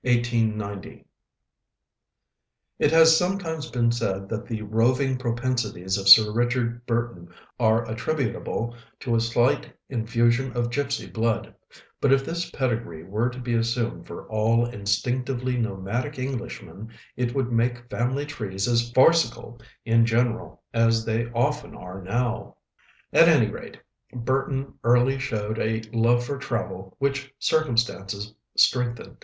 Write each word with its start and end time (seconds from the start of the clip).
BURTON 0.03 0.57
(1821 0.57 1.05
1890) 2.79 2.79
It 2.79 2.91
has 2.91 3.15
sometimes 3.15 3.69
been 3.69 3.91
said 3.91 4.29
that 4.29 4.47
the 4.47 4.63
roving 4.63 5.15
propensities 5.15 5.95
of 5.95 6.07
Sir 6.09 6.31
Richard 6.31 6.83
Burton 6.87 7.27
are 7.59 7.87
attributable 7.87 8.75
to 9.01 9.13
a 9.15 9.21
slight 9.21 9.71
infusion 9.89 10.53
of 10.57 10.71
gipsy 10.71 11.05
blood; 11.05 11.53
but 11.99 12.11
if 12.11 12.25
this 12.25 12.49
pedigree 12.49 13.03
were 13.03 13.29
to 13.29 13.37
be 13.39 13.53
assumed 13.53 14.07
for 14.07 14.27
all 14.27 14.65
instinctively 14.65 15.55
nomadic 15.55 16.17
Englishmen, 16.17 16.89
it 17.15 17.35
would 17.35 17.51
make 17.51 17.87
family 17.87 18.25
trees 18.25 18.67
as 18.67 18.89
farcical 18.93 19.61
in 19.85 20.07
general 20.07 20.63
as 20.73 21.05
they 21.05 21.27
often 21.29 21.75
are 21.75 22.01
now. 22.01 22.55
At 23.13 23.27
any 23.29 23.51
rate, 23.51 23.77
Burton 24.11 24.73
early 24.83 25.19
showed 25.19 25.59
a 25.59 25.83
love 25.93 26.23
for 26.25 26.39
travel 26.39 26.95
which 26.97 27.31
circumstances 27.37 28.33
strengthened. 28.57 29.17